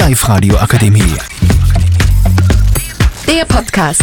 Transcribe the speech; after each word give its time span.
Live 0.00 0.26
Radio 0.30 0.56
Akademie. 0.56 1.14
Der 3.28 3.44
Podcast. 3.44 4.02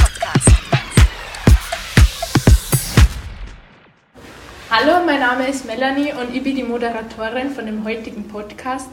Hallo, 4.70 5.04
mein 5.08 5.20
Name 5.20 5.48
ist 5.48 5.66
Melanie 5.66 6.14
und 6.14 6.36
ich 6.36 6.44
bin 6.44 6.56
die 6.56 6.62
Moderatorin 6.62 7.50
von 7.50 7.66
dem 7.66 7.84
heutigen 7.84 8.28
Podcast. 8.28 8.90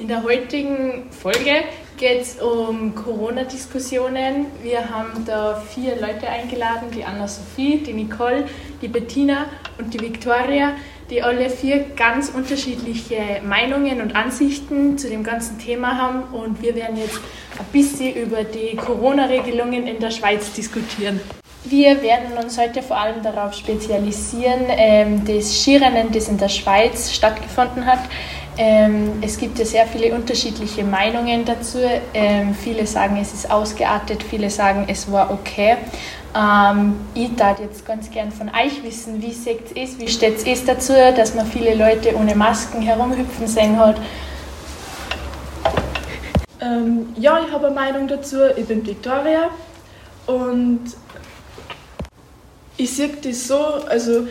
In 0.00 0.08
der 0.08 0.24
heutigen 0.24 1.12
Folge 1.12 1.62
geht 1.96 2.22
es 2.22 2.42
um 2.42 2.92
Corona-Diskussionen. 2.96 4.46
Wir 4.64 4.90
haben 4.90 5.24
da 5.24 5.62
vier 5.72 5.94
Leute 6.00 6.28
eingeladen, 6.28 6.90
die 6.90 7.04
Anna-Sophie, 7.04 7.84
die 7.86 7.92
Nicole, 7.92 8.48
die 8.80 8.88
Bettina 8.88 9.46
und 9.78 9.94
die 9.94 10.00
Victoria, 10.00 10.72
die 11.12 11.22
alle 11.22 11.50
vier 11.50 11.84
ganz 11.94 12.30
unterschiedliche 12.30 13.42
Meinungen 13.46 14.00
und 14.00 14.16
Ansichten 14.16 14.96
zu 14.96 15.10
dem 15.10 15.22
ganzen 15.22 15.58
Thema 15.58 15.98
haben. 15.98 16.22
Und 16.32 16.62
wir 16.62 16.74
werden 16.74 16.96
jetzt 16.96 17.20
ein 17.58 17.66
bisschen 17.70 18.14
über 18.14 18.44
die 18.44 18.76
Corona-Regelungen 18.76 19.86
in 19.86 20.00
der 20.00 20.10
Schweiz 20.10 20.54
diskutieren. 20.54 21.20
Wir 21.64 22.02
werden 22.02 22.32
uns 22.42 22.58
heute 22.58 22.82
vor 22.82 22.98
allem 22.98 23.22
darauf 23.22 23.52
spezialisieren, 23.52 24.64
ähm, 24.68 25.22
das 25.26 25.62
Skirennen, 25.62 26.10
das 26.12 26.28
in 26.28 26.38
der 26.38 26.48
Schweiz 26.48 27.12
stattgefunden 27.12 27.84
hat. 27.84 28.00
Ähm, 28.58 29.12
es 29.22 29.38
gibt 29.38 29.58
ja 29.58 29.64
sehr 29.64 29.86
viele 29.86 30.14
unterschiedliche 30.14 30.84
Meinungen 30.84 31.44
dazu. 31.44 31.78
Ähm, 32.12 32.54
viele 32.54 32.86
sagen, 32.86 33.16
es 33.20 33.32
ist 33.32 33.50
ausgeartet, 33.50 34.22
viele 34.22 34.50
sagen, 34.50 34.84
es 34.88 35.10
war 35.10 35.30
okay. 35.30 35.78
Ähm, 36.34 36.96
ich 37.14 37.34
darf 37.34 37.60
jetzt 37.60 37.86
ganz 37.86 38.10
gern 38.10 38.30
von 38.30 38.48
euch 38.48 38.82
wissen, 38.82 39.22
wie 39.22 39.32
seht 39.32 39.76
es, 39.76 39.98
wie 39.98 40.08
steht 40.08 40.46
es 40.46 40.64
dazu, 40.64 40.92
dass 41.16 41.34
man 41.34 41.46
viele 41.46 41.74
Leute 41.74 42.14
ohne 42.14 42.34
Masken 42.34 42.82
herumhüpfen 42.82 43.46
sehen 43.46 43.78
hat. 43.78 43.96
Ähm, 46.60 47.08
ja, 47.16 47.40
ich 47.46 47.52
habe 47.52 47.66
eine 47.66 47.74
Meinung 47.74 48.06
dazu. 48.06 48.36
Ich 48.56 48.66
bin 48.66 48.86
Victoria 48.86 49.50
und 50.26 50.80
ich 52.76 52.94
sehe 52.94 53.10
das 53.22 53.48
so, 53.48 53.58
also 53.88 54.26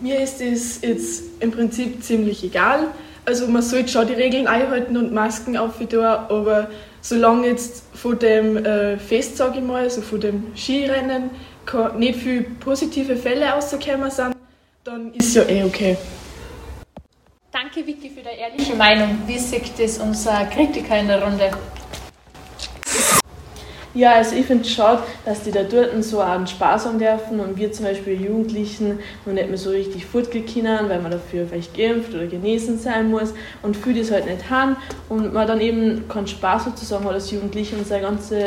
mir 0.00 0.20
ist 0.20 0.40
das 0.40 0.80
jetzt 0.82 1.22
im 1.40 1.50
Prinzip 1.50 2.02
ziemlich 2.02 2.42
egal. 2.44 2.88
Also 3.24 3.46
man 3.46 3.62
sollte 3.62 3.88
schon 3.88 4.06
die 4.06 4.14
Regeln 4.14 4.46
einhalten 4.46 4.96
und 4.96 5.12
Masken 5.12 5.56
auftun, 5.56 6.04
aber 6.04 6.68
solange 7.00 7.48
jetzt 7.48 7.84
von 7.94 8.18
dem 8.18 8.56
äh, 8.56 8.98
Fest, 8.98 9.36
sage 9.36 9.58
ich 9.58 9.64
mal, 9.64 9.82
also 9.82 10.00
von 10.00 10.20
dem 10.20 10.52
Skirennen, 10.56 11.30
nicht 11.98 12.18
viele 12.18 12.42
positive 12.42 13.16
Fälle 13.16 13.46
rausgekommen 13.46 14.10
sind, 14.10 14.34
dann 14.84 15.12
ist 15.14 15.36
ja 15.36 15.42
eh 15.48 15.62
okay. 15.62 15.96
Danke 17.52 17.86
Vicky 17.86 18.10
für 18.10 18.22
deine 18.22 18.38
ehrliche 18.38 18.74
Meinung. 18.74 19.18
Wie 19.26 19.38
sieht 19.38 19.78
das 19.78 19.98
unser 19.98 20.44
Kritiker 20.46 20.98
in 20.98 21.08
der 21.08 21.22
Runde? 21.22 21.50
Ja, 23.92 24.12
also 24.12 24.36
ich 24.36 24.46
finde 24.46 24.62
es 24.62 24.70
schade, 24.70 25.02
dass 25.24 25.42
die 25.42 25.50
da 25.50 25.64
dort 25.64 26.04
so 26.04 26.20
einen 26.20 26.46
Spaß 26.46 26.86
haben 26.86 27.00
dürfen 27.00 27.40
und 27.40 27.56
wir 27.56 27.72
zum 27.72 27.86
Beispiel 27.86 28.20
Jugendlichen 28.20 29.00
noch 29.26 29.32
nicht 29.32 29.48
mehr 29.48 29.58
so 29.58 29.70
richtig 29.70 30.06
fortgehen 30.06 30.46
können, 30.46 30.88
weil 30.88 31.00
man 31.00 31.10
dafür 31.10 31.46
vielleicht 31.46 31.76
geimpft 31.76 32.14
oder 32.14 32.26
genesen 32.26 32.78
sein 32.78 33.10
muss 33.10 33.34
und 33.62 33.76
viele 33.76 34.00
das 34.00 34.12
halt 34.12 34.26
nicht 34.26 34.48
haben 34.48 34.76
und 35.08 35.32
man 35.32 35.46
dann 35.46 35.60
eben 35.60 36.06
keinen 36.08 36.28
Spaß 36.28 36.66
sozusagen 36.66 37.04
hat 37.04 37.14
als 37.14 37.32
Jugendliche 37.32 37.76
und 37.76 37.86
seine 37.86 38.02
ganze 38.02 38.46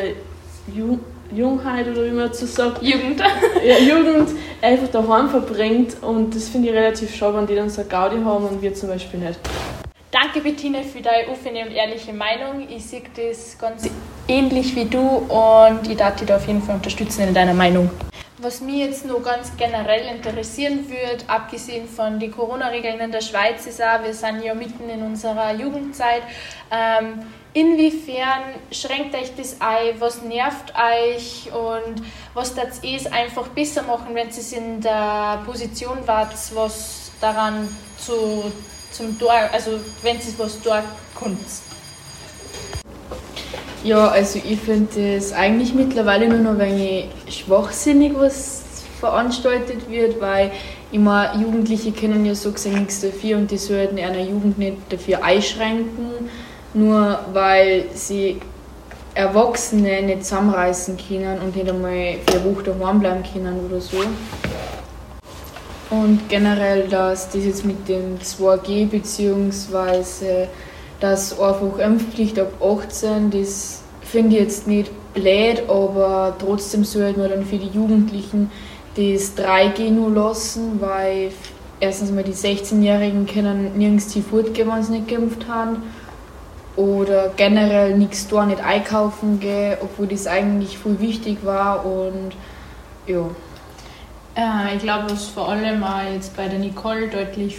Ju 0.73 0.97
Jungheit 1.35 1.87
oder 1.87 2.05
wie 2.05 2.11
man 2.11 2.27
dazu 2.27 2.45
sagt. 2.45 2.81
Jugend. 2.83 3.19
ja, 3.65 3.77
Jugend 3.79 4.29
einfach 4.61 4.87
daheim 4.89 5.29
verbringt 5.29 5.97
und 6.01 6.35
das 6.35 6.47
finde 6.47 6.69
ich 6.69 6.75
relativ 6.75 7.13
schade, 7.13 7.37
wenn 7.37 7.47
die 7.47 7.55
dann 7.55 7.69
so 7.69 7.83
Gaudi 7.83 8.17
haben 8.23 8.45
und 8.45 8.61
wir 8.61 8.73
zum 8.73 8.89
Beispiel 8.89 9.19
nicht. 9.19 9.39
Danke 10.13 10.41
Bettina 10.41 10.83
für 10.83 11.01
deine 11.01 11.27
offene 11.27 11.65
und 11.65 11.71
ehrliche 11.71 12.13
Meinung. 12.13 12.69
Ich 12.69 12.85
sehe 12.85 13.01
das 13.15 13.57
ganz 13.57 13.89
ähnlich 14.27 14.75
wie 14.75 14.85
du 14.85 14.99
und 14.99 15.89
ich 15.89 15.97
darf 15.97 16.17
dich 16.17 16.27
da 16.27 16.35
auf 16.35 16.45
jeden 16.45 16.61
Fall 16.61 16.75
unterstützen 16.75 17.29
in 17.29 17.33
deiner 17.33 17.55
Meinung. 17.55 17.89
Was 18.37 18.61
mich 18.61 18.75
jetzt 18.75 19.07
noch 19.07 19.23
ganz 19.23 19.57
generell 19.57 20.15
interessieren 20.15 20.87
würde, 20.87 21.23
abgesehen 21.25 21.87
von 21.87 22.19
den 22.19 22.31
Corona-Regeln 22.31 22.99
in 22.99 23.11
der 23.11 23.21
Schweiz, 23.21 23.65
ist 23.65 23.81
auch, 23.81 24.03
wir 24.03 24.13
sind 24.13 24.43
ja 24.43 24.53
mitten 24.53 24.87
in 24.87 25.01
unserer 25.01 25.51
Jugendzeit. 25.55 26.21
Ähm, 26.69 27.23
inwiefern 27.55 28.43
schränkt 28.71 29.15
euch 29.15 29.31
das 29.35 29.59
ein? 29.61 29.99
Was 29.99 30.21
nervt 30.21 30.75
euch? 30.75 31.49
Und 31.51 32.05
was 32.35 32.53
das 32.53 32.81
es 32.83 33.07
einfach 33.07 33.47
besser 33.47 33.81
machen, 33.81 34.13
wenn 34.13 34.27
ihr 34.27 34.57
in 34.57 34.79
der 34.79 35.41
Position 35.43 36.05
wart, 36.05 36.33
was 36.53 37.11
daran 37.19 37.67
zu 37.97 38.51
zum 38.93 39.17
Tor, 39.19 39.33
also 39.51 39.71
wenn 40.01 40.19
sie 40.19 40.33
was 40.37 40.61
dort 40.61 40.83
kommt. 41.15 41.39
Ja, 43.83 44.07
also 44.07 44.39
ich 44.39 44.59
finde 44.59 45.15
es 45.17 45.33
eigentlich 45.33 45.73
mittlerweile 45.73 46.29
nur 46.29 46.39
noch 46.39 46.51
ein 46.51 46.59
wenig 46.59 47.09
schwachsinnig, 47.27 48.13
was 48.15 48.61
veranstaltet 49.01 49.89
wird, 49.89 50.21
weil 50.21 50.51
immer 50.93 51.35
Jugendliche 51.35 51.91
können 51.91 52.25
ja 52.25 52.33
so 52.33 52.53
gesehen 52.53 52.79
nichts 52.79 53.01
dafür 53.01 53.37
und 53.37 53.51
die 53.51 53.57
sollten 53.57 53.97
einer 53.97 54.21
Jugend 54.21 54.57
nicht 54.57 54.77
dafür 54.89 55.21
einschränken, 55.21 56.29
nur 56.73 57.19
weil 57.33 57.85
sie 57.93 58.39
Erwachsene 59.15 60.01
nicht 60.01 60.23
zusammenreißen 60.23 60.97
können 60.97 61.39
und 61.41 61.55
nicht 61.55 61.69
einmal 61.69 62.15
für 62.25 62.39
eine 62.39 62.55
Woche 62.55 62.63
daheim 62.63 62.99
bleiben 62.99 63.23
können 63.31 63.59
oder 63.69 63.81
so. 63.81 63.97
Und 65.93 66.27
generell, 66.27 66.87
dass 66.87 67.29
das 67.29 67.45
jetzt 67.45 67.65
mit 67.65 67.87
dem 67.87 68.17
2G 68.17 68.87
bzw. 68.87 70.47
das 70.99 71.39
einfach 71.39 71.77
Impfpflicht 71.77 72.39
ab 72.39 72.51
18, 72.59 73.29
das 73.29 73.83
finde 74.01 74.35
ich 74.35 74.41
jetzt 74.41 74.67
nicht 74.67 74.91
blöd, 75.13 75.69
aber 75.69 76.35
trotzdem 76.39 76.83
sollte 76.83 77.19
man 77.19 77.29
dann 77.29 77.45
für 77.45 77.57
die 77.57 77.67
Jugendlichen 77.67 78.49
das 78.95 79.37
3G 79.37 79.91
nur 79.91 80.09
lassen, 80.09 80.81
weil 80.81 81.31
erstens 81.79 82.11
mal 82.11 82.23
die 82.23 82.33
16-Jährigen 82.33 83.27
können 83.27 83.77
nirgends 83.77 84.07
die 84.07 84.21
fortgehen, 84.21 84.69
wenn 84.69 84.81
sie 84.81 84.93
nicht 84.93 85.09
geimpft 85.09 85.47
haben. 85.47 85.83
Oder 86.75 87.31
generell 87.37 87.95
nichts 87.99 88.27
da, 88.27 88.47
nicht 88.47 88.63
einkaufen 88.63 89.39
gehen, 89.39 89.77
obwohl 89.79 90.07
das 90.07 90.25
eigentlich 90.25 90.79
voll 90.79 90.99
wichtig 90.99 91.45
war 91.45 91.85
und 91.85 92.31
ja. 93.05 93.29
Äh, 94.35 94.75
ich 94.75 94.81
glaube, 94.81 95.11
was 95.11 95.27
vor 95.27 95.49
allem 95.49 95.83
auch 95.83 96.01
jetzt 96.13 96.35
bei 96.35 96.47
der 96.47 96.59
Nicole 96.59 97.07
deutlich 97.07 97.57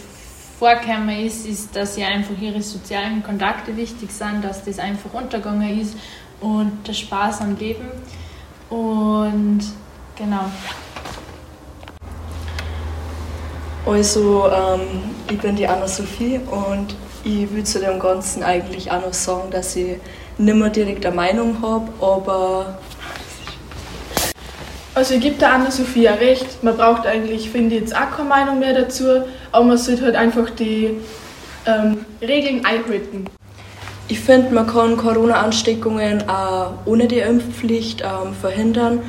vorgekommen 0.59 1.25
ist, 1.27 1.47
ist, 1.47 1.77
dass 1.77 1.97
ja 1.97 2.09
einfach 2.09 2.41
ihre 2.41 2.63
sozialen 2.63 3.23
Kontakte 3.23 3.77
wichtig 3.77 4.11
sind, 4.11 4.43
dass 4.43 4.65
das 4.65 4.79
einfach 4.79 5.13
untergegangen 5.13 5.81
ist 5.81 5.97
und 6.41 6.87
der 6.87 6.93
Spaß 6.93 7.43
am 7.43 7.57
Leben. 7.57 7.89
Und 8.71 9.61
genau. 10.17 10.47
Also, 13.87 14.49
ähm, 14.49 14.81
ich 15.31 15.39
bin 15.39 15.57
die 15.57 15.67
Anna-Sophie 15.67 16.39
und 16.39 16.97
ich 17.25 17.51
will 17.53 17.65
zu 17.65 17.81
dem 17.81 17.99
Ganzen 17.99 18.43
eigentlich 18.43 18.91
auch 18.91 19.03
noch 19.03 19.13
sagen, 19.13 19.51
dass 19.51 19.77
ich 19.77 19.97
nicht 20.39 20.57
mehr 20.57 20.71
direkt 20.71 21.05
eine 21.05 21.15
Meinung 21.15 21.61
habe, 21.63 21.93
aber 22.01 22.79
also 24.95 25.15
ich 25.15 25.21
gebe 25.21 25.37
der 25.37 25.53
Anna-Sophia 25.53 26.15
recht, 26.15 26.63
man 26.63 26.77
braucht 26.77 27.07
eigentlich, 27.07 27.51
finde 27.51 27.75
ich, 27.75 27.83
jetzt 27.83 27.97
auch 27.97 28.11
keine 28.17 28.29
Meinung 28.29 28.59
mehr 28.61 28.75
dazu, 28.75 29.05
aber 29.51 29.65
man 29.65 29.79
sollte 29.79 30.03
halt 30.05 30.17
einfach 30.17 30.51
die 30.51 30.99
ähm, 31.67 32.05
Regeln 32.21 32.65
einhalten. 32.65 33.27
Ich 34.07 34.21
finde, 34.21 34.55
man 34.55 34.67
kann 34.67 34.97
Corona-Ansteckungen 34.97 36.29
auch 36.29 36.75
ohne 36.85 37.09
die 37.09 37.21
Impfpflicht 37.21 38.03
ähm, 38.03 38.35
verhindern. 38.35 39.01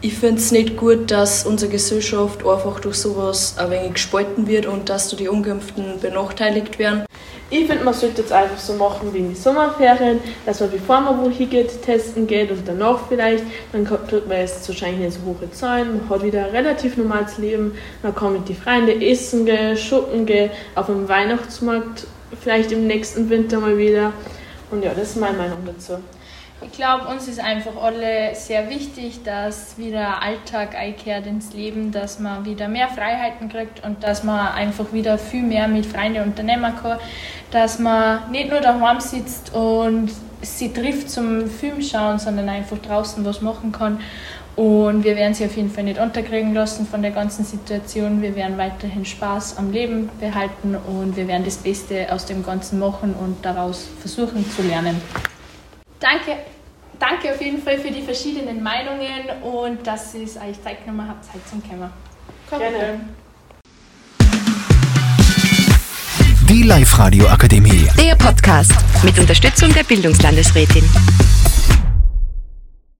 Ich 0.00 0.14
finde 0.14 0.36
es 0.36 0.52
nicht 0.52 0.76
gut, 0.76 1.10
dass 1.10 1.44
unsere 1.44 1.72
Gesellschaft 1.72 2.46
einfach 2.46 2.78
durch 2.80 2.96
sowas 2.96 3.56
ein 3.58 3.70
wenig 3.70 3.94
gespalten 3.94 4.46
wird 4.46 4.66
und 4.66 4.88
dass 4.88 5.08
die 5.08 5.28
Ungeimpften 5.28 6.00
benachteiligt 6.00 6.78
werden. 6.78 7.05
Ich 7.48 7.66
finde, 7.66 7.84
man 7.84 7.94
sollte 7.94 8.22
jetzt 8.22 8.32
einfach 8.32 8.58
so 8.58 8.72
machen 8.72 9.14
wie 9.14 9.18
in 9.18 9.28
die 9.28 9.36
Sommerferien, 9.36 10.18
dass 10.44 10.58
man 10.58 10.70
bevor 10.70 11.00
man 11.00 11.20
wo 11.20 11.30
hingeht, 11.30 11.80
testen 11.80 12.26
geht 12.26 12.50
und 12.50 12.66
danach 12.66 12.98
vielleicht, 13.08 13.44
dann 13.70 13.84
kriegt 13.84 14.26
man 14.26 14.38
jetzt 14.38 14.68
wahrscheinlich 14.68 14.98
nicht 14.98 15.12
so 15.12 15.20
hohe 15.24 15.48
Zahlen, 15.52 16.00
man 16.00 16.10
hat 16.10 16.24
wieder 16.24 16.46
ein 16.46 16.50
relativ 16.50 16.96
normales 16.96 17.38
Leben, 17.38 17.72
man 18.02 18.12
kann 18.16 18.32
mit 18.32 18.48
den 18.48 18.56
Freunden 18.56 19.00
essen 19.00 19.46
gehen, 19.46 19.76
shoppen 19.76 20.26
gehen, 20.26 20.50
auf 20.74 20.86
dem 20.86 21.08
Weihnachtsmarkt 21.08 22.08
vielleicht 22.42 22.72
im 22.72 22.88
nächsten 22.88 23.30
Winter 23.30 23.60
mal 23.60 23.78
wieder. 23.78 24.12
Und 24.72 24.84
ja, 24.84 24.90
das 24.92 25.10
ist 25.10 25.16
meine 25.16 25.36
Meinung 25.36 25.58
dazu. 25.64 25.98
Ich 26.62 26.72
glaube, 26.72 27.08
uns 27.08 27.28
ist 27.28 27.38
einfach 27.38 27.76
alle 27.76 28.34
sehr 28.34 28.70
wichtig, 28.70 29.22
dass 29.22 29.76
wieder 29.76 30.22
Alltag 30.22 30.74
einkehrt 30.74 31.26
ins 31.26 31.52
Leben, 31.52 31.92
dass 31.92 32.18
man 32.18 32.46
wieder 32.46 32.66
mehr 32.66 32.88
Freiheiten 32.88 33.50
kriegt 33.50 33.84
und 33.84 34.02
dass 34.02 34.24
man 34.24 34.54
einfach 34.54 34.90
wieder 34.92 35.18
viel 35.18 35.42
mehr 35.42 35.68
mit 35.68 35.84
Freunden 35.84 36.22
unternehmen 36.22 36.72
kann, 36.80 36.98
dass 37.50 37.78
man 37.78 38.30
nicht 38.30 38.50
nur 38.50 38.60
daheim 38.60 39.00
sitzt 39.00 39.54
und 39.54 40.10
sie 40.40 40.72
trifft 40.72 41.10
zum 41.10 41.46
Film 41.50 41.82
schauen, 41.82 42.18
sondern 42.18 42.48
einfach 42.48 42.78
draußen 42.78 43.22
was 43.24 43.42
machen 43.42 43.70
kann. 43.70 44.00
Und 44.56 45.04
wir 45.04 45.14
werden 45.16 45.34
sie 45.34 45.44
auf 45.44 45.54
jeden 45.54 45.70
Fall 45.70 45.84
nicht 45.84 46.00
unterkriegen 46.00 46.54
lassen 46.54 46.86
von 46.86 47.02
der 47.02 47.10
ganzen 47.10 47.44
Situation. 47.44 48.22
Wir 48.22 48.34
werden 48.34 48.56
weiterhin 48.56 49.04
Spaß 49.04 49.58
am 49.58 49.70
Leben 49.70 50.08
behalten 50.18 50.74
und 50.74 51.18
wir 51.18 51.28
werden 51.28 51.44
das 51.44 51.58
Beste 51.58 52.10
aus 52.10 52.24
dem 52.24 52.42
Ganzen 52.42 52.78
machen 52.78 53.14
und 53.14 53.44
daraus 53.44 53.86
versuchen 54.00 54.50
zu 54.50 54.62
lernen. 54.62 54.98
Danke, 56.00 56.36
danke 56.98 57.32
auf 57.32 57.40
jeden 57.40 57.62
Fall 57.62 57.78
für 57.78 57.90
die 57.90 58.02
verschiedenen 58.02 58.62
Meinungen 58.62 59.42
und 59.42 59.86
dass 59.86 60.14
ihr 60.14 60.24
es 60.24 60.36
euch 60.36 60.62
Zeit 60.62 60.84
genommen 60.84 61.08
habt, 61.08 61.24
Zeit 61.24 61.40
zum 61.48 61.62
Kämmer. 61.62 61.90
Gerne. 62.50 63.00
Die 66.48 66.62
Live-Radio 66.62 67.26
Akademie. 67.26 67.88
Der 67.98 68.14
Podcast 68.14 68.72
mit 69.02 69.18
Unterstützung 69.18 69.72
der 69.72 69.82
Bildungslandesrätin. 69.84 70.84